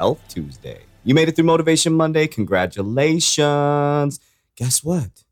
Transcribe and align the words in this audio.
Health 0.00 0.24
Tuesday. 0.28 0.80
You 1.04 1.14
made 1.14 1.28
it 1.28 1.36
through 1.36 1.44
Motivation 1.44 1.92
Monday. 1.92 2.26
Congratulations. 2.26 4.18
Guess 4.56 4.82
what? 4.82 5.24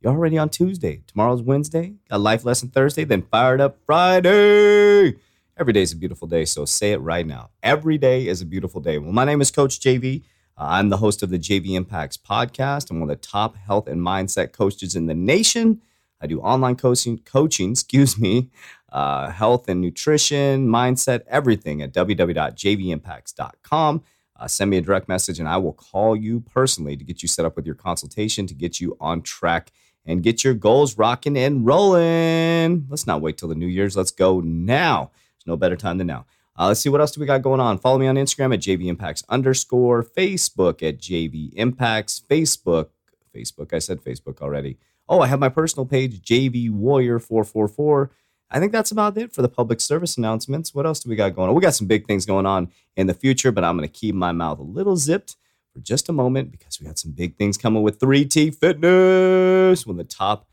You're 0.00 0.14
already 0.14 0.38
on 0.38 0.48
Tuesday. 0.48 1.02
Tomorrow's 1.06 1.42
Wednesday. 1.42 1.96
Got 2.08 2.22
Life 2.22 2.46
Lesson 2.46 2.70
Thursday, 2.70 3.04
then 3.04 3.20
Fired 3.30 3.60
Up 3.60 3.76
Friday. 3.84 5.16
Every 5.58 5.74
day 5.74 5.82
is 5.82 5.92
a 5.92 5.96
beautiful 5.96 6.26
day, 6.26 6.46
so 6.46 6.64
say 6.64 6.92
it 6.92 6.98
right 7.02 7.26
now. 7.26 7.50
Every 7.62 7.98
day 7.98 8.26
is 8.26 8.40
a 8.40 8.46
beautiful 8.46 8.80
day. 8.80 8.96
Well, 8.96 9.12
my 9.12 9.26
name 9.26 9.42
is 9.42 9.50
Coach 9.50 9.80
JV. 9.80 10.22
Uh, 10.56 10.64
I'm 10.66 10.88
the 10.88 10.96
host 10.96 11.22
of 11.22 11.28
the 11.28 11.38
JV 11.38 11.74
Impacts 11.74 12.16
podcast. 12.16 12.90
I'm 12.90 13.00
one 13.00 13.10
of 13.10 13.20
the 13.20 13.26
top 13.26 13.56
health 13.56 13.86
and 13.86 14.00
mindset 14.00 14.50
coaches 14.52 14.96
in 14.96 15.04
the 15.04 15.14
nation. 15.14 15.82
I 16.20 16.26
do 16.26 16.40
online 16.40 16.76
coaching, 16.76 17.18
coaching, 17.18 17.70
excuse 17.72 18.18
me, 18.18 18.50
uh, 18.90 19.30
health 19.30 19.68
and 19.68 19.80
nutrition, 19.80 20.68
mindset, 20.68 21.22
everything 21.28 21.82
at 21.82 21.92
www.jvimpacts.com. 21.92 24.02
Uh, 24.38 24.46
send 24.46 24.70
me 24.70 24.76
a 24.76 24.82
direct 24.82 25.08
message 25.08 25.38
and 25.38 25.48
I 25.48 25.56
will 25.56 25.72
call 25.72 26.14
you 26.14 26.40
personally 26.40 26.96
to 26.96 27.04
get 27.04 27.22
you 27.22 27.28
set 27.28 27.46
up 27.46 27.56
with 27.56 27.64
your 27.64 27.74
consultation 27.74 28.46
to 28.46 28.54
get 28.54 28.80
you 28.80 28.96
on 29.00 29.22
track 29.22 29.72
and 30.04 30.22
get 30.22 30.44
your 30.44 30.54
goals 30.54 30.98
rocking 30.98 31.36
and 31.36 31.66
rolling. 31.66 32.86
Let's 32.88 33.06
not 33.06 33.20
wait 33.20 33.38
till 33.38 33.48
the 33.48 33.54
New 33.54 33.66
Year's. 33.66 33.96
Let's 33.96 34.10
go 34.10 34.40
now. 34.40 35.10
There's 35.38 35.46
no 35.46 35.56
better 35.56 35.76
time 35.76 35.98
than 35.98 36.06
now. 36.06 36.26
Uh, 36.58 36.68
let's 36.68 36.80
see 36.80 36.88
what 36.88 37.00
else 37.00 37.12
do 37.12 37.20
we 37.20 37.26
got 37.26 37.42
going 37.42 37.60
on. 37.60 37.78
Follow 37.78 37.98
me 37.98 38.06
on 38.06 38.16
Instagram 38.16 38.54
at 38.54 38.60
JV 38.60 38.86
Impacts 38.86 39.22
underscore, 39.28 40.02
Facebook 40.02 40.86
at 40.86 40.98
JV 40.98 41.52
Impacts, 41.54 42.22
Facebook, 42.30 42.88
Facebook. 43.34 43.74
I 43.74 43.78
said 43.78 44.00
Facebook 44.00 44.40
already. 44.40 44.78
Oh, 45.08 45.20
I 45.20 45.26
have 45.28 45.38
my 45.38 45.48
personal 45.48 45.86
page, 45.86 46.20
JV 46.20 46.70
Warrior 46.70 47.18
four 47.18 47.44
four 47.44 47.68
four. 47.68 48.10
I 48.50 48.60
think 48.60 48.72
that's 48.72 48.90
about 48.90 49.16
it 49.16 49.32
for 49.32 49.42
the 49.42 49.48
public 49.48 49.80
service 49.80 50.16
announcements. 50.16 50.74
What 50.74 50.86
else 50.86 51.00
do 51.00 51.10
we 51.10 51.16
got 51.16 51.34
going 51.34 51.48
on? 51.48 51.54
We 51.54 51.62
got 51.62 51.74
some 51.74 51.86
big 51.86 52.06
things 52.06 52.26
going 52.26 52.46
on 52.46 52.70
in 52.96 53.06
the 53.06 53.14
future, 53.14 53.50
but 53.50 53.64
I'm 53.64 53.76
going 53.76 53.88
to 53.88 53.92
keep 53.92 54.14
my 54.14 54.32
mouth 54.32 54.58
a 54.58 54.62
little 54.62 54.96
zipped 54.96 55.36
for 55.72 55.80
just 55.80 56.08
a 56.08 56.12
moment 56.12 56.52
because 56.52 56.80
we 56.80 56.86
got 56.86 56.98
some 56.98 57.10
big 57.10 57.36
things 57.36 57.56
coming 57.56 57.82
with 57.82 57.98
3T 57.98 58.54
Fitness, 58.54 59.86
one 59.86 59.98
of 59.98 59.98
the 59.98 60.14
top 60.14 60.46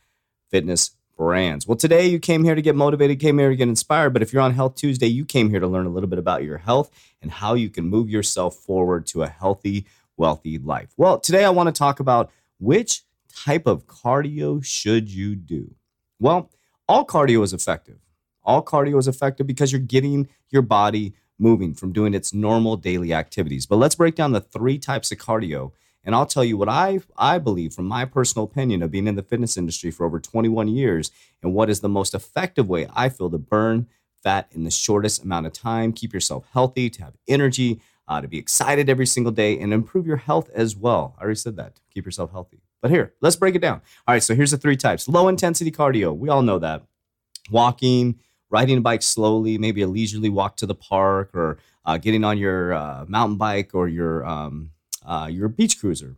fitness 0.49 0.91
brands. 1.15 1.67
Well, 1.67 1.77
today 1.77 2.07
you 2.07 2.19
came 2.19 2.43
here 2.43 2.55
to 2.55 2.61
get 2.61 2.75
motivated, 2.75 3.19
came 3.19 3.38
here 3.38 3.49
to 3.49 3.55
get 3.55 3.67
inspired. 3.67 4.11
But 4.11 4.23
if 4.23 4.33
you're 4.33 4.41
on 4.41 4.53
Health 4.53 4.75
Tuesday, 4.75 5.07
you 5.07 5.25
came 5.25 5.49
here 5.49 5.59
to 5.59 5.67
learn 5.67 5.85
a 5.85 5.89
little 5.89 6.09
bit 6.09 6.19
about 6.19 6.43
your 6.43 6.57
health 6.57 6.91
and 7.21 7.31
how 7.31 7.53
you 7.53 7.69
can 7.69 7.88
move 7.88 8.09
yourself 8.09 8.55
forward 8.55 9.05
to 9.07 9.23
a 9.23 9.27
healthy, 9.27 9.85
wealthy 10.17 10.57
life. 10.57 10.89
Well, 10.97 11.19
today 11.19 11.45
I 11.45 11.51
want 11.51 11.67
to 11.67 11.77
talk 11.77 11.99
about 11.99 12.31
which 12.59 13.03
type 13.35 13.67
of 13.67 13.87
cardio 13.87 14.63
should 14.63 15.09
you 15.09 15.35
do? 15.35 15.75
Well, 16.19 16.51
all 16.87 17.05
cardio 17.05 17.43
is 17.43 17.53
effective. 17.53 17.99
All 18.43 18.63
cardio 18.63 18.99
is 18.99 19.07
effective 19.07 19.47
because 19.47 19.71
you're 19.71 19.81
getting 19.81 20.27
your 20.49 20.61
body 20.61 21.13
moving 21.39 21.73
from 21.73 21.91
doing 21.91 22.13
its 22.13 22.33
normal 22.33 22.77
daily 22.77 23.13
activities. 23.13 23.65
But 23.65 23.77
let's 23.77 23.95
break 23.95 24.15
down 24.15 24.31
the 24.31 24.41
three 24.41 24.77
types 24.77 25.11
of 25.11 25.17
cardio 25.17 25.71
and 26.03 26.13
I'll 26.13 26.25
tell 26.25 26.43
you 26.43 26.57
what 26.57 26.69
I, 26.69 26.99
I 27.17 27.37
believe 27.37 27.73
from 27.73 27.85
my 27.85 28.05
personal 28.05 28.45
opinion 28.45 28.83
of 28.83 28.91
being 28.91 29.07
in 29.07 29.15
the 29.15 29.23
fitness 29.23 29.55
industry 29.55 29.89
for 29.89 30.05
over 30.05 30.19
21 30.19 30.67
years 30.67 31.11
and 31.41 31.53
what 31.53 31.69
is 31.69 31.79
the 31.79 31.89
most 31.89 32.13
effective 32.13 32.67
way 32.67 32.88
I 32.93 33.09
feel 33.09 33.29
to 33.29 33.38
burn 33.38 33.88
fat 34.22 34.49
in 34.51 34.63
the 34.63 34.72
shortest 34.72 35.23
amount 35.23 35.45
of 35.45 35.53
time, 35.53 35.93
keep 35.93 36.13
yourself 36.13 36.45
healthy, 36.53 36.89
to 36.89 37.03
have 37.03 37.13
energy, 37.27 37.81
uh, 38.07 38.22
to 38.22 38.27
be 38.27 38.38
excited 38.38 38.89
every 38.89 39.05
single 39.05 39.31
day, 39.31 39.59
and 39.59 39.73
improve 39.73 40.07
your 40.07 40.17
health 40.17 40.49
as 40.53 40.75
well. 40.75 41.16
I 41.17 41.23
already 41.23 41.35
said 41.35 41.57
that. 41.57 41.79
Keep 41.93 42.05
yourself 42.05 42.31
healthy. 42.31 42.61
But 42.83 42.91
here, 42.91 43.13
let's 43.21 43.38
break 43.38 43.55
it 43.55 43.61
down. 43.61 43.81
All 44.05 44.13
right, 44.13 44.21
so 44.21 44.35
here's 44.35 44.51
the 44.51 44.57
three 44.57 44.75
types 44.75 45.07
low 45.07 45.29
intensity 45.29 45.71
cardio. 45.71 46.16
We 46.16 46.27
all 46.27 46.41
know 46.41 46.59
that. 46.59 46.83
Walking, 47.49 48.19
riding 48.49 48.77
a 48.77 48.81
bike 48.81 49.01
slowly, 49.01 49.57
maybe 49.57 49.81
a 49.81 49.88
leisurely 49.88 50.27
walk 50.27 50.57
to 50.57 50.66
the 50.66 50.75
park, 50.75 51.31
or 51.33 51.59
uh, 51.85 51.97
getting 51.97 52.25
on 52.25 52.38
your 52.38 52.73
uh, 52.73 53.05
mountain 53.07 53.38
bike 53.38 53.72
or 53.73 53.88
your 53.88 54.25
um, 54.25 54.72
uh, 55.05 55.29
you're 55.31 55.45
a 55.45 55.49
beach 55.49 55.79
cruiser 55.79 56.17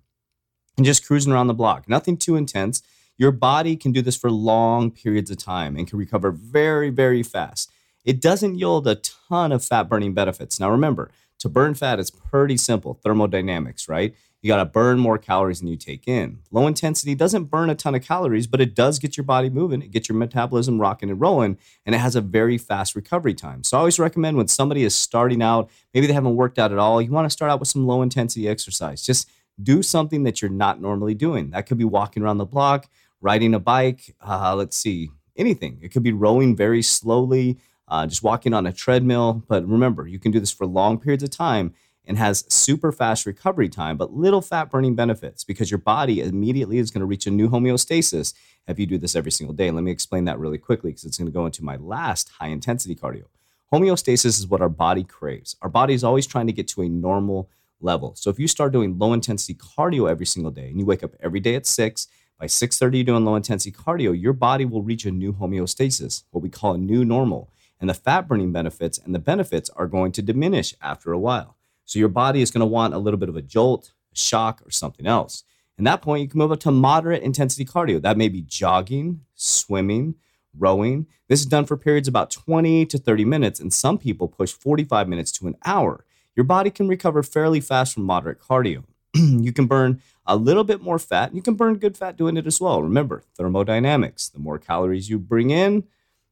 and 0.75 0.87
just 0.87 1.05
cruising 1.05 1.31
around 1.31 1.47
the 1.47 1.53
block. 1.53 1.87
Nothing 1.87 2.17
too 2.17 2.35
intense. 2.35 2.81
Your 3.15 3.31
body 3.31 3.75
can 3.75 3.91
do 3.91 4.01
this 4.01 4.17
for 4.17 4.31
long 4.31 4.89
periods 4.89 5.29
of 5.29 5.37
time 5.37 5.77
and 5.77 5.87
can 5.87 5.99
recover 5.99 6.31
very, 6.31 6.89
very 6.89 7.21
fast. 7.21 7.71
It 8.03 8.19
doesn't 8.19 8.57
yield 8.57 8.87
a 8.87 8.95
ton 8.95 9.51
of 9.51 9.63
fat 9.63 9.83
burning 9.87 10.15
benefits. 10.15 10.59
Now, 10.59 10.71
remember, 10.71 11.11
to 11.39 11.49
burn 11.49 11.75
fat 11.75 11.99
is 11.99 12.09
pretty 12.09 12.57
simple 12.57 12.99
thermodynamics, 13.03 13.87
right? 13.87 14.15
You 14.45 14.50
got 14.50 14.57
to 14.57 14.66
burn 14.66 15.00
more 15.00 15.17
calories 15.17 15.57
than 15.57 15.69
you 15.69 15.75
take 15.75 16.07
in. 16.07 16.38
Low 16.51 16.67
intensity 16.67 17.16
doesn't 17.16 17.45
burn 17.45 17.72
a 17.72 17.73
ton 17.73 17.95
of 17.95 18.03
calories, 18.03 18.45
but 18.45 18.61
it 18.61 18.75
does 18.75 19.00
get 19.00 19.17
your 19.17 19.23
body 19.23 19.50
moving. 19.50 19.81
It 19.81 19.89
gets 19.89 20.07
your 20.07 20.16
metabolism 20.19 20.79
rocking 20.79 21.09
and 21.09 21.19
rolling, 21.19 21.57
and 21.83 21.95
it 21.95 21.97
has 21.97 22.16
a 22.16 22.22
very 22.22 22.59
fast 22.59 22.95
recovery 22.95 23.34
time. 23.34 23.63
So 23.63 23.75
I 23.75 23.79
always 23.79 23.97
recommend 23.97 24.38
when 24.38 24.47
somebody 24.47 24.84
is 24.84 24.95
starting 24.95 25.41
out, 25.41 25.72
maybe 25.95 26.05
they 26.05 26.13
haven't 26.13 26.35
worked 26.35 26.59
out 26.59 26.72
at 26.72 26.78
all, 26.78 27.01
you 27.01 27.09
want 27.09 27.25
to 27.25 27.31
start 27.31 27.50
out 27.50 27.59
with 27.59 27.69
some 27.69 27.88
low 27.88 28.03
intensity 28.03 28.47
exercise. 28.47 29.03
Just 29.03 29.28
do 29.63 29.81
something 29.81 30.22
that 30.25 30.44
you're 30.44 30.51
not 30.51 30.79
normally 30.79 31.16
doing. 31.16 31.50
That 31.50 31.66
could 31.66 31.79
be 31.79 31.84
walking 31.84 32.22
around 32.22 32.38
the 32.38 32.45
block, 32.45 32.88
riding 33.22 33.55
a 33.55 33.59
bike. 33.59 34.16
Uh, 34.22 34.53
let's 34.55 34.78
see, 34.78 35.09
anything. 35.35 35.79
It 35.81 35.89
could 35.89 36.03
be 36.03 36.13
rowing 36.13 36.55
very 36.55 36.84
slowly, 36.84 37.57
uh, 37.88 38.05
just 38.05 38.22
walking 38.22 38.53
on 38.53 38.67
a 38.67 38.72
treadmill. 38.72 39.41
But 39.47 39.67
remember, 39.67 40.05
you 40.05 40.19
can 40.19 40.31
do 40.31 40.39
this 40.39 40.51
for 40.51 40.67
long 40.67 41.00
periods 41.00 41.23
of 41.23 41.31
time 41.31 41.73
and 42.07 42.17
has 42.17 42.45
super 42.53 42.91
fast 42.91 43.25
recovery 43.25 43.69
time, 43.69 43.97
but 43.97 44.13
little 44.13 44.41
fat 44.41 44.69
burning 44.69 44.95
benefits 44.95 45.43
because 45.43 45.71
your 45.71 45.77
body 45.77 46.21
immediately 46.21 46.77
is 46.77 46.91
going 46.91 47.01
to 47.01 47.05
reach 47.05 47.27
a 47.27 47.31
new 47.31 47.49
homeostasis 47.49 48.33
if 48.67 48.79
you 48.79 48.85
do 48.85 48.97
this 48.97 49.16
every 49.16 49.31
single 49.31 49.55
day. 49.55 49.71
Let 49.71 49.83
me 49.83 49.91
explain 49.91 50.25
that 50.25 50.39
really 50.39 50.57
quickly 50.57 50.91
because 50.91 51.05
it's 51.05 51.17
going 51.17 51.27
to 51.27 51.31
go 51.31 51.45
into 51.45 51.63
my 51.63 51.77
last 51.77 52.29
high 52.39 52.47
intensity 52.47 52.95
cardio. 52.95 53.25
Homeostasis 53.73 54.39
is 54.39 54.47
what 54.47 54.61
our 54.61 54.69
body 54.69 55.03
craves. 55.03 55.55
Our 55.61 55.69
body 55.69 55.93
is 55.93 56.03
always 56.03 56.27
trying 56.27 56.47
to 56.47 56.53
get 56.53 56.67
to 56.69 56.81
a 56.81 56.89
normal 56.89 57.49
level. 57.81 58.16
So 58.16 58.29
if 58.29 58.39
you 58.39 58.47
start 58.47 58.72
doing 58.72 58.97
low 58.97 59.13
intensity 59.13 59.55
cardio 59.55 60.09
every 60.09 60.25
single 60.25 60.51
day 60.51 60.69
and 60.69 60.79
you 60.79 60.85
wake 60.85 61.03
up 61.03 61.16
every 61.19 61.39
day 61.39 61.55
at 61.55 61.66
6, 61.66 62.07
by 62.39 62.47
6:30 62.47 62.97
you're 62.97 63.03
doing 63.05 63.25
low 63.25 63.35
intensity 63.35 63.75
cardio, 63.75 64.19
your 64.19 64.33
body 64.33 64.66
will 64.66 64.81
reach 64.81 65.05
a 65.05 65.11
new 65.11 65.33
homeostasis, 65.33 66.23
what 66.31 66.41
we 66.41 66.49
call 66.49 66.73
a 66.73 66.77
new 66.77 67.05
normal. 67.05 67.49
And 67.79 67.89
the 67.89 67.93
fat 67.93 68.27
burning 68.27 68.51
benefits 68.51 68.97
and 68.97 69.13
the 69.13 69.19
benefits 69.19 69.69
are 69.72 69.87
going 69.87 70.11
to 70.13 70.22
diminish 70.22 70.73
after 70.81 71.11
a 71.11 71.19
while. 71.19 71.57
So 71.85 72.00
your 72.00 72.09
body 72.09 72.41
is 72.41 72.51
going 72.51 72.62
to 72.62 72.66
want 72.66 72.94
a 72.94 72.97
little 72.97 73.19
bit 73.19 73.29
of 73.29 73.35
a 73.35 73.41
jolt, 73.41 73.94
a 74.13 74.18
shock, 74.18 74.62
or 74.66 74.72
something 74.72 75.06
else. 75.06 75.44
At 75.78 75.85
that 75.85 76.01
point, 76.01 76.22
you 76.22 76.28
can 76.28 76.38
move 76.38 76.51
up 76.51 76.59
to 76.62 76.72
moderate 76.72 77.23
intensity 77.23 77.66
cardio. 77.66 78.01
That 78.01 78.18
may 78.18 78.29
be 78.29 78.41
jogging, 78.41 79.22
swimming, 79.35 80.16
rowing. 80.57 81.07
This 81.28 81.41
is 81.41 81.46
done 81.46 81.66
for 81.66 81.78
periods 81.78 82.07
about 82.07 82.31
20 82.31 82.85
to 82.85 82.97
30 82.97 83.25
minutes, 83.25 83.59
and 83.59 83.73
some 83.73 83.97
people 83.97 84.28
push 84.28 84.51
45 84.51 85.07
minutes 85.07 85.31
to 85.34 85.47
an 85.47 85.56
hour. 85.66 86.06
Your 86.35 86.44
body 86.44 86.69
can 86.69 86.88
recover 86.88 87.23
fairly 87.23 87.59
fast 87.59 87.94
from 87.94 88.03
moderate 88.03 88.40
cardio. 88.40 88.84
you 89.16 89.52
can 89.52 89.67
burn 89.67 90.02
a 90.25 90.35
little 90.35 90.63
bit 90.63 90.81
more 90.81 91.00
fat. 91.00 91.29
and 91.29 91.35
You 91.35 91.41
can 91.41 91.56
burn 91.56 91.78
good 91.78 91.97
fat 91.97 92.17
doing 92.17 92.38
it 92.38 92.47
as 92.47 92.59
well. 92.59 92.81
Remember, 92.81 93.23
thermodynamics. 93.38 94.29
The 94.29 94.40
more 94.40 94.57
calories 94.57 95.09
you 95.09 95.19
bring 95.19 95.50
in, 95.52 95.84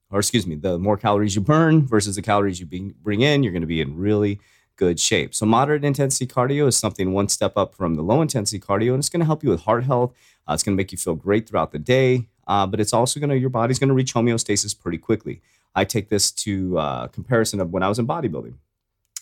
or 0.10 0.20
excuse 0.20 0.48
me, 0.48 0.56
the 0.56 0.78
more 0.78 0.98
calories 0.98 1.36
you 1.36 1.42
burn 1.42 1.86
versus 1.86 2.16
the 2.16 2.22
calories 2.22 2.60
you 2.60 2.94
bring 3.02 3.22
in, 3.22 3.44
you're 3.44 3.52
going 3.52 3.62
to 3.62 3.68
be 3.68 3.82
in 3.82 3.98
really 3.98 4.40
good 4.76 5.00
shape. 5.00 5.34
So, 5.36 5.46
moderate 5.46 5.84
intensity 5.84 6.28
cardio 6.28 6.68
is 6.68 6.78
something 6.78 7.14
one 7.14 7.30
step 7.30 7.54
up 7.58 7.76
from 7.76 7.96
the 7.96 8.02
low 8.02 8.22
intensity 8.22 8.60
cardio, 8.60 8.92
and 8.92 9.00
it's 9.00 9.10
going 9.10 9.22
to 9.22 9.26
help 9.26 9.44
you 9.44 9.50
with 9.50 9.62
heart 9.62 9.84
health. 9.84 10.14
Uh, 10.48 10.54
it's 10.54 10.64
going 10.64 10.76
to 10.76 10.82
make 10.82 10.92
you 10.92 10.98
feel 10.98 11.16
great 11.16 11.48
throughout 11.48 11.72
the 11.72 11.80
day, 11.80 12.28
uh, 12.48 12.66
but 12.68 12.80
it's 12.80 12.94
also 12.94 13.20
going 13.20 13.30
to, 13.30 13.38
your 13.38 13.50
body's 13.50 13.80
going 13.80 13.88
to 13.88 13.94
reach 13.94 14.14
homeostasis 14.14 14.78
pretty 14.78 14.98
quickly. 14.98 15.42
I 15.76 15.86
take 15.86 16.10
this 16.10 16.32
to 16.32 16.78
uh, 16.78 17.08
comparison 17.08 17.60
of 17.60 17.72
when 17.72 17.84
I 17.84 17.90
was 17.90 18.00
in 18.00 18.08
bodybuilding. 18.08 18.56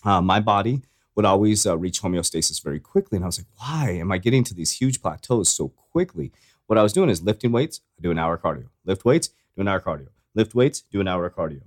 Uh, 0.03 0.21
my 0.21 0.39
body 0.39 0.81
would 1.15 1.25
always 1.25 1.65
uh, 1.65 1.77
reach 1.77 2.01
homeostasis 2.01 2.61
very 2.63 2.79
quickly. 2.79 3.17
And 3.17 3.25
I 3.25 3.27
was 3.27 3.39
like, 3.39 3.47
why 3.57 3.91
am 3.91 4.11
I 4.11 4.17
getting 4.17 4.43
to 4.45 4.53
these 4.53 4.71
huge 4.71 5.01
plateaus 5.01 5.49
so 5.49 5.69
quickly? 5.69 6.31
What 6.67 6.77
I 6.77 6.83
was 6.83 6.93
doing 6.93 7.09
is 7.09 7.21
lifting 7.21 7.51
weights, 7.51 7.81
I 7.97 8.01
do 8.01 8.11
an 8.11 8.19
hour 8.19 8.37
cardio. 8.37 8.67
Lift 8.85 9.03
weights, 9.03 9.29
do 9.55 9.61
an 9.61 9.67
hour 9.67 9.79
cardio. 9.79 10.07
Lift 10.33 10.55
weights, 10.55 10.81
do 10.81 11.01
an 11.01 11.07
hour 11.07 11.29
cardio. 11.29 11.61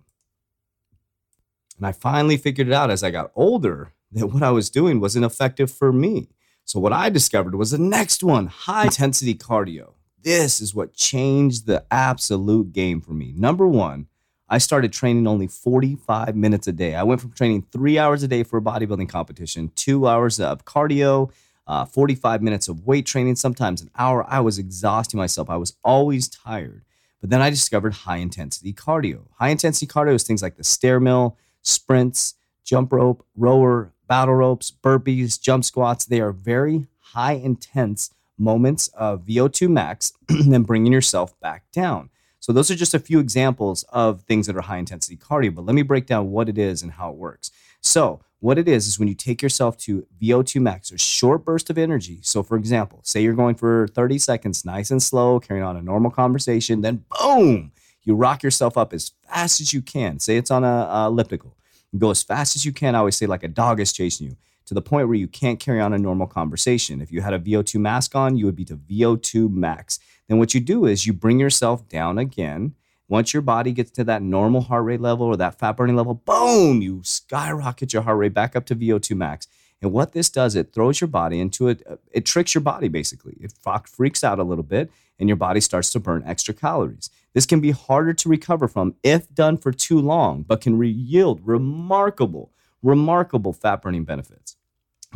And 1.76 1.86
I 1.86 1.92
finally 1.92 2.36
figured 2.36 2.68
it 2.68 2.72
out 2.72 2.90
as 2.90 3.02
I 3.02 3.10
got 3.10 3.30
older 3.34 3.92
that 4.12 4.28
what 4.28 4.42
I 4.42 4.50
was 4.50 4.70
doing 4.70 5.00
wasn't 5.00 5.24
effective 5.24 5.70
for 5.70 5.92
me. 5.92 6.28
So, 6.64 6.80
what 6.80 6.92
I 6.92 7.10
discovered 7.10 7.54
was 7.54 7.72
the 7.72 7.78
next 7.78 8.22
one 8.22 8.46
high 8.46 8.84
intensity 8.84 9.34
cardio. 9.34 9.92
This 10.22 10.60
is 10.60 10.74
what 10.74 10.94
changed 10.94 11.66
the 11.66 11.84
absolute 11.90 12.72
game 12.72 13.02
for 13.02 13.12
me. 13.12 13.34
Number 13.36 13.68
one, 13.68 14.06
I 14.48 14.58
started 14.58 14.92
training 14.92 15.26
only 15.26 15.46
45 15.46 16.36
minutes 16.36 16.66
a 16.66 16.72
day. 16.72 16.94
I 16.94 17.02
went 17.02 17.20
from 17.20 17.32
training 17.32 17.66
three 17.70 17.98
hours 17.98 18.22
a 18.22 18.28
day 18.28 18.42
for 18.42 18.58
a 18.58 18.62
bodybuilding 18.62 19.08
competition, 19.08 19.70
two 19.74 20.06
hours 20.06 20.40
of 20.40 20.64
cardio, 20.64 21.30
uh, 21.66 21.84
45 21.84 22.42
minutes 22.42 22.68
of 22.68 22.86
weight 22.86 23.06
training, 23.06 23.36
sometimes 23.36 23.82
an 23.82 23.90
hour. 23.96 24.24
I 24.28 24.40
was 24.40 24.58
exhausting 24.58 25.18
myself. 25.18 25.50
I 25.50 25.56
was 25.56 25.74
always 25.82 26.28
tired. 26.28 26.84
But 27.20 27.30
then 27.30 27.40
I 27.40 27.48
discovered 27.50 27.94
high 27.94 28.18
intensity 28.18 28.72
cardio. 28.72 29.28
High 29.38 29.48
intensity 29.48 29.86
cardio 29.86 30.14
is 30.14 30.24
things 30.24 30.42
like 30.42 30.56
the 30.56 30.64
stair 30.64 31.00
mill, 31.00 31.38
sprints, 31.64 32.34
jump 32.64 32.93
rope, 32.93 33.26
rower, 33.37 33.93
battle 34.06 34.34
ropes, 34.34 34.70
burpees, 34.70 35.40
jump 35.40 35.64
squats. 35.64 36.05
They 36.05 36.20
are 36.20 36.32
very 36.32 36.87
high 37.00 37.32
intense 37.32 38.11
moments 38.38 38.88
of 38.88 39.25
VO2 39.25 39.69
max 39.69 40.12
and 40.28 40.52
then 40.52 40.62
bringing 40.62 40.93
yourself 40.93 41.38
back 41.40 41.64
down. 41.72 42.11
So 42.40 42.52
those 42.52 42.70
are 42.70 42.75
just 42.75 42.93
a 42.93 42.99
few 42.99 43.20
examples 43.20 43.84
of 43.84 44.20
things 44.22 44.46
that 44.46 44.56
are 44.56 44.62
high 44.62 44.76
intensity 44.76 45.16
cardio, 45.16 45.55
but 45.55 45.64
let 45.64 45.75
me 45.75 45.82
break 45.82 46.06
down 46.06 46.31
what 46.31 46.49
it 46.49 46.58
is 46.58 46.82
and 46.82 46.93
how 46.93 47.11
it 47.11 47.16
works. 47.16 47.50
So, 47.81 48.20
what 48.40 48.58
it 48.58 48.69
is 48.69 48.87
is 48.87 48.99
when 48.99 49.08
you 49.08 49.14
take 49.14 49.40
yourself 49.40 49.78
to 49.78 50.06
VO2 50.20 50.60
max, 50.60 50.90
a 50.90 50.99
short 50.99 51.46
burst 51.46 51.70
of 51.70 51.78
energy. 51.78 52.19
So, 52.20 52.43
for 52.43 52.58
example, 52.58 53.00
say 53.02 53.22
you're 53.22 53.32
going 53.32 53.55
for 53.55 53.88
30 53.88 54.19
seconds, 54.19 54.67
nice 54.67 54.90
and 54.90 55.02
slow, 55.02 55.40
carrying 55.40 55.64
on 55.64 55.78
a 55.78 55.82
normal 55.82 56.10
conversation, 56.10 56.82
then 56.82 57.06
boom, 57.19 57.72
you 58.04 58.14
rock 58.14 58.42
yourself 58.42 58.76
up 58.78 58.92
as 58.92 59.12
fast 59.28 59.60
as 59.60 59.72
you 59.72 59.82
can. 59.82 60.18
Say 60.18 60.36
it's 60.36 60.50
on 60.50 60.64
a, 60.64 60.88
a 60.90 61.06
elliptical. 61.06 61.56
You 61.92 61.98
go 61.98 62.10
as 62.10 62.22
fast 62.22 62.56
as 62.56 62.64
you 62.64 62.72
can. 62.72 62.94
I 62.94 62.98
always 62.98 63.16
say 63.16 63.26
like 63.26 63.42
a 63.42 63.48
dog 63.48 63.80
is 63.80 63.92
chasing 63.92 64.28
you 64.28 64.36
to 64.66 64.74
the 64.74 64.82
point 64.82 65.08
where 65.08 65.16
you 65.16 65.28
can't 65.28 65.60
carry 65.60 65.80
on 65.80 65.92
a 65.92 65.98
normal 65.98 66.26
conversation. 66.26 67.00
If 67.00 67.12
you 67.12 67.20
had 67.20 67.34
a 67.34 67.38
VO2 67.38 67.80
mask 67.80 68.14
on, 68.14 68.36
you 68.36 68.46
would 68.46 68.56
be 68.56 68.64
to 68.66 68.76
VO2 68.76 69.50
max. 69.50 69.98
Then 70.28 70.38
what 70.38 70.54
you 70.54 70.60
do 70.60 70.86
is 70.86 71.06
you 71.06 71.12
bring 71.12 71.38
yourself 71.38 71.88
down 71.88 72.18
again. 72.18 72.74
Once 73.06 73.34
your 73.34 73.42
body 73.42 73.72
gets 73.72 73.90
to 73.90 74.04
that 74.04 74.22
normal 74.22 74.62
heart 74.62 74.84
rate 74.84 75.00
level 75.00 75.26
or 75.26 75.36
that 75.36 75.58
fat 75.58 75.72
burning 75.72 75.96
level, 75.96 76.14
boom, 76.14 76.80
you 76.80 77.02
skyrocket 77.04 77.92
your 77.92 78.02
heart 78.02 78.18
rate 78.18 78.32
back 78.32 78.56
up 78.56 78.64
to 78.66 78.74
VO2 78.74 79.14
max. 79.16 79.46
And 79.82 79.92
what 79.92 80.12
this 80.12 80.30
does, 80.30 80.56
it 80.56 80.72
throws 80.72 81.00
your 81.00 81.08
body 81.08 81.38
into 81.38 81.68
it, 81.68 81.82
it 82.10 82.24
tricks 82.24 82.54
your 82.54 82.62
body 82.62 82.88
basically. 82.88 83.36
It 83.40 83.52
freaks 83.86 84.24
out 84.24 84.38
a 84.38 84.44
little 84.44 84.64
bit 84.64 84.90
and 85.18 85.28
your 85.28 85.36
body 85.36 85.60
starts 85.60 85.90
to 85.90 86.00
burn 86.00 86.22
extra 86.26 86.54
calories. 86.54 87.10
This 87.34 87.46
can 87.46 87.60
be 87.60 87.72
harder 87.72 88.14
to 88.14 88.28
recover 88.28 88.69
from 88.69 88.94
if 89.02 89.32
done 89.34 89.58
for 89.58 89.72
too 89.72 89.98
long, 89.98 90.42
but 90.42 90.60
can 90.60 90.78
re- 90.78 90.88
yield 90.88 91.40
remarkable, 91.44 92.52
remarkable 92.82 93.52
fat 93.52 93.82
burning 93.82 94.04
benefits. 94.04 94.56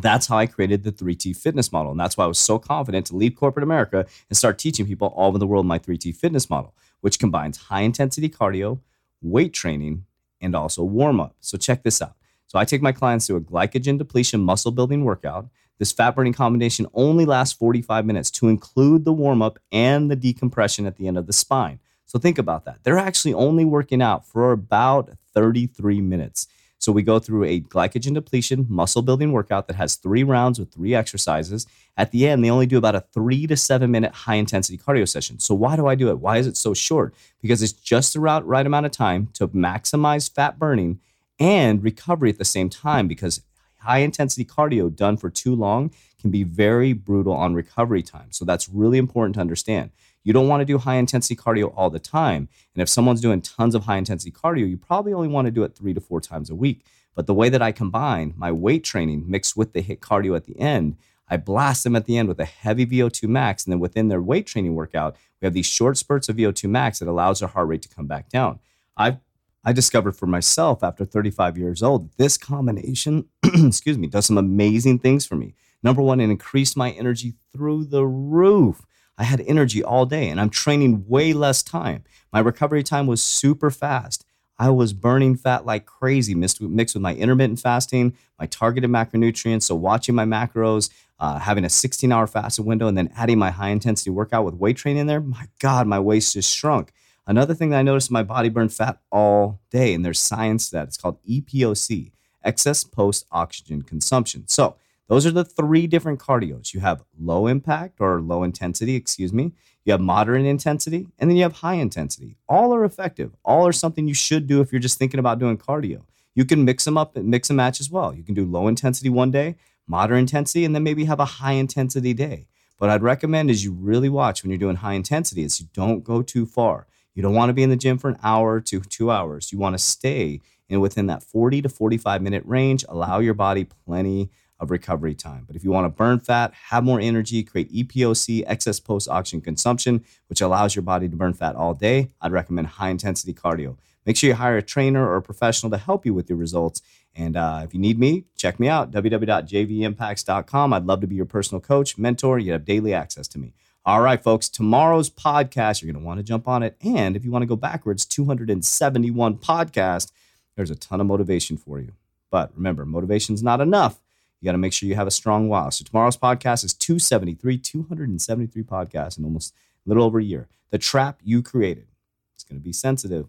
That's 0.01 0.27
how 0.27 0.39
I 0.39 0.47
created 0.47 0.83
the 0.83 0.93
3T 0.93 1.37
fitness 1.37 1.73
model. 1.73 1.93
And 1.93 2.01
that's 2.01 2.17
why 2.17 2.25
I 2.25 2.29
was 2.29 2.39
so 2.39 2.59
confident 2.59 3.07
to 3.07 3.17
leave 3.17 3.35
corporate 3.35 3.65
America 3.65 4.07
and 4.29 4.37
start 4.37 4.59
teaching 4.59 4.87
people 4.87 5.09
all 5.09 5.29
over 5.29 5.39
the 5.39 5.47
world 5.47 5.67
my 5.67 5.79
3T 5.79 6.15
fitness 6.17 6.51
model, 6.51 6.75
which 7.01 7.19
combines 7.19 7.57
high 7.57 7.81
intensity 7.81 8.29
cardio, 8.29 8.81
weight 9.23 9.53
training, 9.53 10.05
and 10.41 10.55
also 10.55 10.85
warm 10.85 11.21
up. 11.21 11.37
So 11.41 11.57
check 11.57 11.83
this 11.83 12.01
out. 12.03 12.15
So 12.47 12.59
I 12.59 12.65
take 12.65 12.83
my 12.83 12.93
clients 12.93 13.27
through 13.27 13.37
a 13.37 13.41
glycogen 13.41 13.99
depletion 13.99 14.41
muscle 14.41 14.71
building 14.71 15.05
workout. 15.05 15.49
This 15.79 15.93
fat 15.93 16.13
burning 16.13 16.33
combination 16.33 16.87
only 16.95 17.25
lasts 17.25 17.57
45 17.57 18.07
minutes 18.07 18.31
to 18.33 18.49
include 18.49 19.05
the 19.05 19.13
warm 19.13 19.43
up 19.43 19.59
and 19.71 20.11
the 20.11 20.17
decompression 20.17 20.87
at 20.87 20.97
the 20.97 21.07
end 21.07 21.19
of 21.19 21.27
the 21.27 21.33
spine. 21.33 21.79
So 22.09 22.19
think 22.19 22.39
about 22.39 22.65
that. 22.65 22.79
They're 22.83 22.99
actually 22.99 23.35
only 23.35 23.67
working 23.67 24.01
out 24.01 24.27
for 24.27 24.51
about 24.51 25.11
33 25.35 26.01
minutes. 26.01 26.49
So 26.79 26.91
we 26.91 27.03
go 27.03 27.19
through 27.19 27.45
a 27.45 27.61
glycogen 27.61 28.15
depletion 28.15 28.65
muscle 28.69 29.03
building 29.03 29.31
workout 29.31 29.67
that 29.67 29.77
has 29.77 29.97
three 29.97 30.23
rounds 30.23 30.59
with 30.59 30.73
three 30.73 30.95
exercises. 30.95 31.67
At 31.99 32.11
the 32.11 32.27
end, 32.27 32.43
they 32.43 32.51
only 32.51 32.65
do 32.65 32.79
about 32.79 32.95
a 32.95 33.05
three 33.13 33.47
to 33.49 33.57
seven 33.59 33.91
minute 33.91 34.13
high 34.13 34.37
intensity 34.37 34.79
cardio 34.79 35.07
session. 35.07 35.39
So 35.39 35.55
why 35.55 35.77
do 35.77 35.87
I 35.87 35.97
do 35.97 36.09
it? 36.09 36.19
Why 36.19 36.39
is 36.39 36.47
it 36.47 36.57
so 36.57 36.73
short? 36.73 37.15
Because 37.43 37.63
it's 37.63 37.73
just 37.73 38.15
the 38.15 38.21
right 38.21 38.67
amount 38.67 38.87
of 38.87 38.93
time 38.93 39.29
to 39.35 39.49
maximize 39.49 40.33
fat 40.33 40.59
burning 40.59 41.01
and 41.39 41.85
recovery 41.85 42.31
at 42.31 42.39
the 42.39 42.45
same 42.45 42.71
time 42.71 43.07
because 43.07 43.43
high 43.81 43.99
intensity 43.99 44.47
cardio 44.47 44.95
done 44.95 45.19
for 45.19 45.29
too 45.29 45.55
long 45.55 45.93
can 46.21 46.31
be 46.31 46.43
very 46.43 46.93
brutal 46.95 47.33
on 47.33 47.55
recovery 47.55 48.03
time. 48.03 48.29
So 48.31 48.45
that's 48.45 48.69
really 48.69 48.99
important 48.99 49.35
to 49.35 49.41
understand. 49.41 49.91
You 50.25 50.33
don't 50.33 50.49
want 50.49 50.61
to 50.61 50.65
do 50.65 50.79
high 50.79 50.97
intensity 50.97 51.37
cardio 51.37 51.73
all 51.77 51.91
the 51.91 51.99
time. 51.99 52.49
And 52.75 52.83
if 52.83 52.89
someone's 52.89 53.21
doing 53.21 53.41
tons 53.41 53.75
of 53.75 53.85
high 53.85 53.97
intensity 53.97 54.31
cardio, 54.31 54.69
you 54.69 54.77
probably 54.77 55.13
only 55.13 55.29
want 55.29 55.47
to 55.47 55.53
do 55.53 55.63
it 55.63 55.75
three 55.75 55.95
to 55.95 56.01
four 56.01 56.21
times 56.21 56.51
a 56.51 56.55
week. 56.55 56.85
But 57.15 57.27
the 57.27 57.35
way 57.35 57.49
that 57.49 57.63
I 57.63 57.73
combine 57.73 58.35
my 58.37 58.53
weight 58.53 58.85
training 58.85 59.25
mixed 59.27 59.57
with 59.57 59.73
the 59.73 59.83
HIIT 59.83 60.01
cardio 60.01 60.37
at 60.37 60.45
the 60.45 60.59
end, 60.59 60.97
I 61.29 61.37
blast 61.37 61.85
them 61.85 61.97
at 61.97 62.07
the 62.07 62.17
end 62.17 62.29
with 62.29 62.41
a 62.41 62.45
heavy 62.45 62.87
VO2 62.87 63.29
max. 63.29 63.65
And 63.65 63.73
then 63.73 63.81
within 63.81 64.09
their 64.09 64.23
weight 64.23 64.47
training 64.47 64.75
workout, 64.75 65.17
we 65.41 65.47
have 65.47 65.55
these 65.55 65.67
short 65.67 65.97
spurts 65.97 66.29
of 66.29 66.37
VO2 66.37 66.69
max 66.69 66.99
that 66.99 67.09
allows 67.09 67.41
their 67.41 67.49
heart 67.49 67.69
rate 67.69 67.83
to 67.83 67.89
come 67.89 68.07
back 68.07 68.29
down. 68.29 68.61
I've 68.97 69.19
I 69.65 69.73
discovered 69.73 70.13
for 70.13 70.27
myself 70.27 70.83
after 70.83 71.05
35 71.05 71.59
years 71.59 71.83
old, 71.83 72.17
this 72.17 72.39
combination, 72.39 73.29
excuse 73.45 73.99
me, 73.99 74.07
does 74.07 74.25
some 74.25 74.39
amazing 74.39 75.01
things 75.01 75.27
for 75.27 75.35
me. 75.35 75.55
Number 75.83 76.01
one, 76.01 76.21
it 76.21 76.31
increased 76.31 76.77
my 76.77 76.93
energy 76.93 77.35
through 77.53 77.85
the 77.85 78.07
roof. 78.07 78.87
I 79.19 79.25
had 79.25 79.41
energy 79.43 79.83
all 79.83 80.07
day 80.07 80.29
and 80.29 80.41
I'm 80.41 80.49
training 80.49 81.05
way 81.09 81.33
less 81.33 81.63
time. 81.63 82.05
My 82.33 82.39
recovery 82.39 82.83
time 82.83 83.07
was 83.07 83.21
super 83.21 83.71
fast. 83.71 84.25
I 84.59 84.71
was 84.71 84.93
burning 84.93 85.37
fat 85.37 85.67
like 85.67 85.87
crazy, 85.87 86.35
mixed 86.35 86.61
with, 86.61 86.97
my 86.97 87.15
intermittent 87.15 87.61
fasting, 87.61 88.17
my 88.39 88.47
targeted 88.47 88.91
macronutrients. 88.91 89.63
So, 89.63 89.77
watching 89.77 90.15
my 90.15 90.25
macros, 90.25 90.91
uh, 91.21 91.39
having 91.39 91.65
a 91.65 91.69
16 91.69 92.11
hour 92.11 92.27
fasted 92.27 92.65
window, 92.65 92.89
and 92.89 92.99
then 92.99 93.13
adding 93.17 93.39
my 93.39 93.51
high 93.51 93.69
intensity 93.69 94.11
workout 94.11 94.45
with 94.45 94.55
weight 94.55 94.77
training 94.77 95.03
in 95.03 95.07
there, 95.07 95.21
my 95.21 95.47
God, 95.61 95.87
my 95.87 96.01
waist 96.01 96.35
just 96.35 96.55
shrunk. 96.55 96.93
Another 97.27 97.55
thing 97.55 97.71
that 97.71 97.79
I 97.79 97.83
noticed 97.83 98.11
my 98.11 98.23
body 98.23 98.49
burned 98.49 98.73
fat 98.73 98.99
all 99.13 99.61
day, 99.71 99.95
and 99.95 100.05
there's 100.05 100.19
science 100.19 100.71
to 100.71 100.77
that. 100.77 100.89
It's 100.89 100.97
called 100.97 101.23
EPOC, 101.25 102.11
excess 102.43 102.83
post 102.83 103.27
oxygen 103.31 103.83
consumption. 103.83 104.49
So, 104.49 104.77
those 105.09 105.25
are 105.25 105.31
the 105.31 105.45
three 105.45 105.87
different 105.87 106.21
cardios. 106.21 106.75
You 106.75 106.81
have 106.81 107.03
low 107.19 107.47
impact 107.47 107.97
or 107.99 108.21
low 108.21 108.43
intensity, 108.43 108.95
excuse 108.95 109.33
me. 109.33 109.53
You 109.85 109.93
have 109.93 110.01
moderate 110.03 110.45
intensity, 110.45 111.07
and 111.19 111.31
then 111.31 111.37
you 111.37 111.45
have 111.45 111.55
high 111.55 111.75
intensity. 111.75 112.37
All 112.47 112.75
are 112.75 112.85
effective. 112.85 113.35
All 113.43 113.67
are 113.67 113.73
something 113.73 114.07
you 114.07 114.15
should 114.15 114.47
do 114.47 114.61
if 114.61 114.71
you're 114.71 114.81
just 114.81 114.99
thinking 114.99 115.19
about 115.19 115.39
doing 115.39 115.57
cardio. 115.57 116.03
You 116.35 116.45
can 116.45 116.65
mix 116.65 116.85
them 116.85 116.99
up 116.99 117.17
and 117.17 117.29
mix 117.29 117.49
and 117.49 117.57
match 117.57 117.81
as 117.81 117.91
well. 117.91 118.15
You 118.15 118.23
can 118.23 118.35
do 118.35 118.45
low 118.45 118.69
intensity 118.69 119.09
one 119.09 119.31
day, 119.31 119.57
moderate 119.87 120.21
intensity, 120.21 120.67
and 120.67 120.75
then 120.75 120.83
maybe 120.83 121.07
have 121.07 121.21
a 121.21 121.25
high 121.25 121.53
intensity 121.53 122.13
day. 122.13 122.47
What 122.77 122.91
I'd 122.91 123.03
recommend 123.03 123.51
is 123.51 123.65
you 123.65 123.73
really 123.73 124.11
watch 124.11 124.43
when 124.43 124.51
you're 124.51 124.59
doing 124.59 124.77
high 124.77 124.93
intensity 124.93 125.43
is 125.43 125.59
you 125.59 125.69
don't 125.73 126.05
go 126.05 126.21
too 126.21 126.45
far. 126.45 126.87
You 127.15 127.23
don't 127.23 127.35
want 127.35 127.49
to 127.49 127.55
be 127.55 127.63
in 127.63 127.71
the 127.71 127.77
gym 127.77 127.99
for 127.99 128.09
an 128.09 128.19
hour 128.23 128.61
to 128.61 128.81
two 128.81 129.11
hours. 129.11 129.53
You 129.53 129.59
want 129.59 129.75
to 129.75 129.83
stay 129.83 130.41
in 130.69 130.81
within 130.81 131.07
that 131.07 131.23
40 131.23 131.63
to 131.63 131.69
45 131.69 132.23
minute 132.23 132.43
range. 132.45 132.85
Allow 132.89 133.21
your 133.21 133.35
body 133.35 133.65
plenty 133.65 134.31
of 134.61 134.71
recovery 134.71 135.15
time. 135.15 135.45
But 135.47 135.57
if 135.57 135.65
you 135.65 135.71
want 135.71 135.85
to 135.85 135.97
burn 135.97 136.21
fat, 136.21 136.53
have 136.71 136.85
more 136.85 137.01
energy, 137.01 137.43
create 137.43 137.73
EPOC, 137.73 138.45
excess 138.47 138.81
post 138.81 139.09
oxygen 139.09 139.41
consumption, 139.41 140.05
which 140.29 140.41
allows 140.41 140.75
your 140.75 140.83
body 140.83 141.09
to 141.09 141.17
burn 141.17 141.35
fat 141.35 141.57
all 141.57 141.75
day, 141.75 142.09
I'd 142.21 142.33
recommend 142.33 142.67
high 142.67 142.91
intensity 142.91 143.33
cardio. 143.33 143.77
Make 144.05 144.17
sure 144.17 144.29
you 144.29 144.35
hire 144.35 144.57
a 144.57 144.63
trainer 144.63 145.07
or 145.07 145.17
a 145.17 145.23
professional 145.23 145.71
to 145.71 145.77
help 145.77 146.07
you 146.07 146.15
with 146.15 146.29
your 146.31 146.39
results. 146.39 146.81
And 147.15 147.37
uh, 147.37 147.63
if 147.65 147.75
you 147.75 147.81
need 147.81 147.99
me, 147.99 148.25
check 148.37 148.59
me 148.59 148.69
out, 148.69 148.91
www.jvimpacts.com. 148.91 150.73
I'd 150.73 150.87
love 150.87 151.01
to 151.03 151.07
be 151.07 151.15
your 151.15 151.27
personal 151.27 151.61
coach, 151.61 151.99
mentor. 151.99 152.39
You 152.39 152.53
have 152.53 152.65
daily 152.65 152.95
access 152.95 153.29
to 153.29 153.39
me. 153.39 153.53
All 153.85 154.01
right, 154.01 154.23
folks, 154.23 154.49
tomorrow's 154.49 155.09
podcast, 155.09 155.83
you're 155.83 155.93
going 155.93 156.03
to 156.03 156.07
want 156.07 156.19
to 156.19 156.25
jump 156.25 156.49
on 156.49 156.63
it. 156.63 156.77
And 156.83 157.17
if 157.17 157.25
you 157.25 157.31
want 157.31 157.43
to 157.43 157.47
go 157.47 157.57
backwards, 157.57 158.05
271 158.07 159.39
podcast, 159.39 160.11
there's 160.57 160.71
a 160.71 160.75
ton 160.75 161.01
of 161.01 161.07
motivation 161.07 161.57
for 161.57 161.79
you. 161.79 161.93
But 162.31 162.51
remember, 162.55 162.85
motivation's 162.85 163.43
not 163.43 163.61
enough 163.61 163.99
you 164.41 164.47
got 164.47 164.53
to 164.53 164.59
make 164.59 164.73
sure 164.73 164.89
you 164.89 164.95
have 164.95 165.07
a 165.07 165.13
strong 165.13 165.49
wow. 165.49 165.71
So 165.71 165.85
tomorrow's 165.85 166.17
podcast 166.17 166.65
is 166.65 166.75
273, 166.75 167.59
273 167.59 168.63
podcasts 168.63 169.19
in 169.19 169.25
almost 169.25 169.55
a 169.85 169.89
little 169.89 170.05
over 170.05 170.19
a 170.19 170.25
year. 170.25 170.49
The 170.71 170.79
trap 170.79 171.19
you 171.25 171.43
created. 171.43 171.87
It's 172.35 172.45
going 172.45 172.61
to 172.61 172.65
be 172.65 172.73
sensitive. 172.73 173.27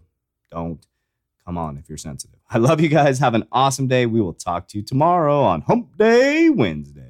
Don't 0.50 0.86
come 1.44 1.58
on 1.58 1.76
if 1.78 1.88
you're 1.88 1.98
sensitive. 1.98 2.38
I 2.48 2.58
love 2.58 2.80
you 2.80 2.88
guys. 2.88 3.18
Have 3.18 3.34
an 3.34 3.46
awesome 3.50 3.88
day. 3.88 4.06
We 4.06 4.20
will 4.20 4.34
talk 4.34 4.68
to 4.68 4.78
you 4.78 4.84
tomorrow 4.84 5.40
on 5.42 5.62
Hump 5.62 5.96
Day 5.96 6.48
Wednesday. 6.48 7.09